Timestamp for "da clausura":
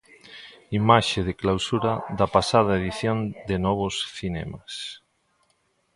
1.27-1.93